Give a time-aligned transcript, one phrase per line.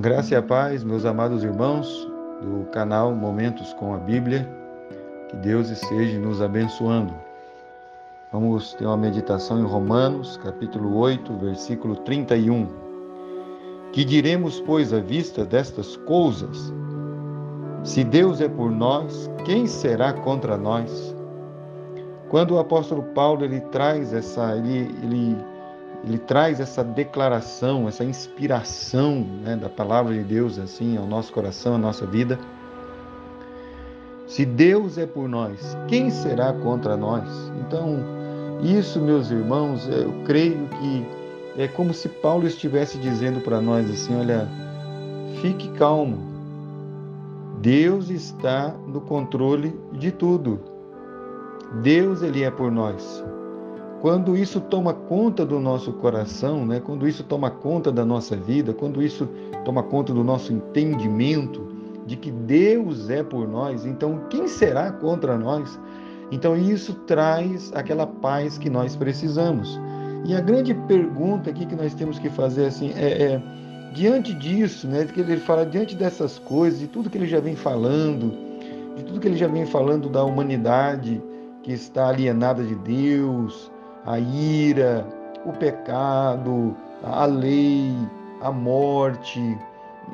[0.00, 2.08] Graça e a paz, meus amados irmãos
[2.40, 4.48] do canal Momentos com a Bíblia,
[5.28, 7.12] que Deus esteja nos abençoando.
[8.32, 12.68] Vamos ter uma meditação em Romanos, capítulo 8, versículo 31.
[13.90, 16.72] Que diremos, pois, à vista destas coisas?
[17.82, 21.12] Se Deus é por nós, quem será contra nós?
[22.28, 25.36] Quando o apóstolo Paulo ele traz essa, ele, ele
[26.04, 31.74] ele traz essa declaração, essa inspiração né, da palavra de Deus assim ao nosso coração,
[31.74, 32.38] à nossa vida.
[34.26, 37.24] Se Deus é por nós, quem será contra nós?
[37.60, 37.98] Então,
[38.62, 41.06] isso, meus irmãos, eu creio que
[41.56, 44.48] é como se Paulo estivesse dizendo para nós assim: olha,
[45.40, 46.18] fique calmo.
[47.60, 50.60] Deus está no controle de tudo.
[51.82, 53.24] Deus ele é por nós.
[54.00, 56.80] Quando isso toma conta do nosso coração, né?
[56.80, 59.28] quando isso toma conta da nossa vida, quando isso
[59.64, 61.66] toma conta do nosso entendimento
[62.06, 65.78] de que Deus é por nós, então quem será contra nós?
[66.30, 69.78] Então isso traz aquela paz que nós precisamos.
[70.24, 73.42] E a grande pergunta aqui que nós temos que fazer assim é, é
[73.94, 77.56] diante disso, né, que ele fala diante dessas coisas, de tudo que ele já vem
[77.56, 78.32] falando,
[78.96, 81.20] de tudo que ele já vem falando da humanidade
[81.62, 83.70] que está alienada de Deus,
[84.08, 85.06] a ira,
[85.44, 87.94] o pecado, a lei,
[88.40, 89.38] a morte,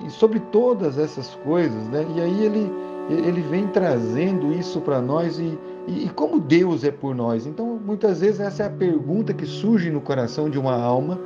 [0.04, 2.04] e sobre todas essas coisas, né?
[2.16, 2.70] E aí ele,
[3.08, 5.56] ele vem trazendo isso para nós e,
[5.86, 7.46] e, e, como Deus é por nós.
[7.46, 11.20] Então, muitas vezes essa é a pergunta que surge no coração de uma alma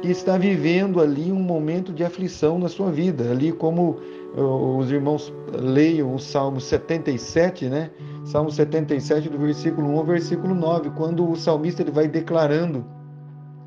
[0.00, 3.98] que está vivendo ali um momento de aflição na sua vida, ali como
[4.36, 7.90] os irmãos leiam o Salmo 77, né?
[8.24, 12.84] Salmo 77, do versículo 1 ao versículo 9, quando o salmista ele vai declarando,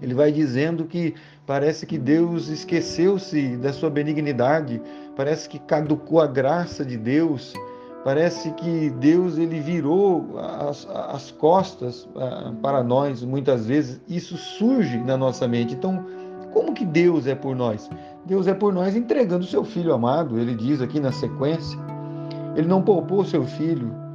[0.01, 1.13] ele vai dizendo que
[1.45, 4.81] parece que Deus esqueceu-se da sua benignidade,
[5.15, 7.53] parece que caducou a graça de Deus,
[8.03, 14.01] parece que Deus ele virou as, as costas ah, para nós muitas vezes.
[14.07, 15.75] Isso surge na nossa mente.
[15.75, 16.05] Então,
[16.51, 17.89] como que Deus é por nós?
[18.25, 21.79] Deus é por nós entregando seu filho amado, ele diz aqui na sequência.
[22.55, 24.06] Ele não poupou seu filho.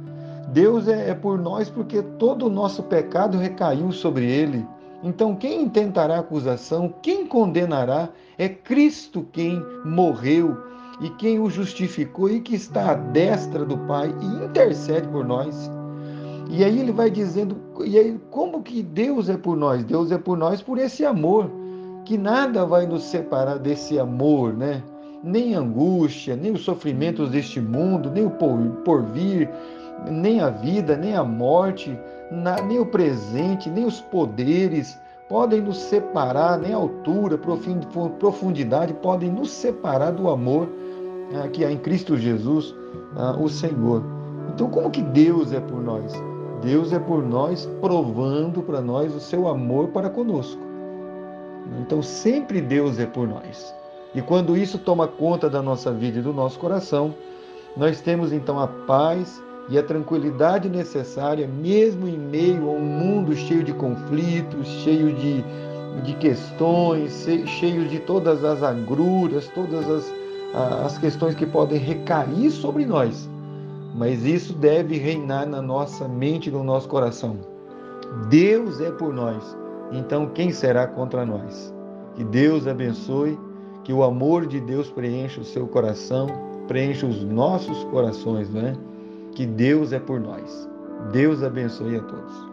[0.49, 4.65] Deus é, é por nós porque todo o nosso pecado recaiu sobre ele.
[5.03, 10.57] Então, quem intentará acusação, quem condenará, é Cristo quem morreu
[11.01, 15.69] e quem o justificou e que está à destra do Pai e intercede por nós.
[16.49, 19.83] E aí ele vai dizendo, e aí como que Deus é por nós?
[19.83, 21.49] Deus é por nós por esse amor
[22.05, 24.83] que nada vai nos separar desse amor, né?
[25.23, 28.31] Nem angústia, nem os sofrimentos deste mundo, nem o
[28.83, 29.49] porvir,
[30.09, 31.97] nem a vida, nem a morte,
[32.67, 34.99] nem o presente, nem os poderes
[35.29, 37.37] podem nos separar, nem a altura,
[38.19, 40.69] profundidade podem nos separar do amor
[41.35, 42.75] ah, que há em Cristo Jesus,
[43.15, 44.03] ah, o Senhor.
[44.53, 46.13] Então, como que Deus é por nós?
[46.61, 50.61] Deus é por nós, provando para nós o seu amor para conosco.
[51.79, 53.73] Então sempre Deus é por nós.
[54.13, 57.13] E quando isso toma conta da nossa vida e do nosso coração,
[57.75, 63.35] nós temos então a paz e a tranquilidade necessária, mesmo em meio a um mundo
[63.35, 65.43] cheio de conflitos, cheio de,
[66.03, 70.13] de questões, cheio de todas as agruras, todas as,
[70.85, 73.29] as questões que podem recair sobre nós.
[73.95, 77.37] Mas isso deve reinar na nossa mente no nosso coração.
[78.29, 79.63] Deus é por nós
[79.93, 81.73] então quem será contra nós?
[82.15, 83.37] Que Deus abençoe,
[83.83, 86.27] que o amor de Deus preencha o seu coração,
[86.67, 88.75] preencha os nossos corações, não é?
[89.35, 90.69] Que Deus é por nós.
[91.11, 92.52] Deus abençoe a todos.